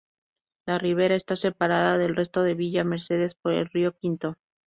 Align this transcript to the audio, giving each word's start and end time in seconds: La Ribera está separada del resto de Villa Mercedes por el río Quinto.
La 0.65 0.79
Ribera 0.79 1.13
está 1.13 1.35
separada 1.35 1.99
del 1.99 2.15
resto 2.15 2.41
de 2.41 2.55
Villa 2.55 2.83
Mercedes 2.83 3.35
por 3.35 3.53
el 3.53 3.67
río 3.67 3.93
Quinto. 3.97 4.33